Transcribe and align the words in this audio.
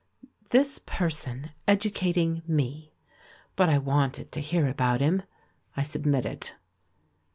This 0.49 0.79
person 0.79 1.51
educating 1.67 2.41
me! 2.47 2.91
But 3.55 3.69
I 3.69 3.77
wanted 3.77 4.31
to 4.31 4.39
hear 4.41 4.67
about 4.67 4.99
him; 4.99 5.21
I 5.77 5.83
submitted. 5.83 6.53